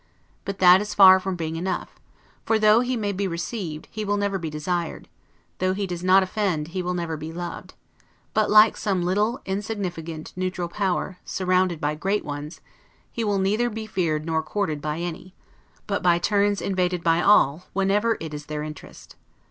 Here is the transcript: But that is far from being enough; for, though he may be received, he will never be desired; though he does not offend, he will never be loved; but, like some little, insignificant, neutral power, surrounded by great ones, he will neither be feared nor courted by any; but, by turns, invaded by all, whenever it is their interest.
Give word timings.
But 0.45 0.57
that 0.57 0.81
is 0.81 0.95
far 0.95 1.19
from 1.19 1.35
being 1.35 1.57
enough; 1.57 1.99
for, 2.43 2.57
though 2.57 2.79
he 2.79 2.97
may 2.97 3.11
be 3.11 3.27
received, 3.27 3.87
he 3.91 4.03
will 4.03 4.17
never 4.17 4.39
be 4.39 4.49
desired; 4.49 5.07
though 5.59 5.75
he 5.75 5.85
does 5.85 6.03
not 6.03 6.23
offend, 6.23 6.69
he 6.69 6.81
will 6.81 6.95
never 6.95 7.15
be 7.17 7.31
loved; 7.31 7.75
but, 8.33 8.49
like 8.49 8.77
some 8.77 9.03
little, 9.03 9.41
insignificant, 9.45 10.33
neutral 10.35 10.69
power, 10.69 11.19
surrounded 11.23 11.79
by 11.79 11.93
great 11.93 12.25
ones, 12.25 12.61
he 13.11 13.23
will 13.23 13.37
neither 13.37 13.69
be 13.69 13.85
feared 13.85 14.25
nor 14.25 14.41
courted 14.41 14.81
by 14.81 14.97
any; 14.97 15.35
but, 15.85 16.01
by 16.01 16.17
turns, 16.17 16.63
invaded 16.63 17.03
by 17.03 17.21
all, 17.21 17.67
whenever 17.73 18.17
it 18.19 18.33
is 18.33 18.47
their 18.47 18.63
interest. 18.63 19.15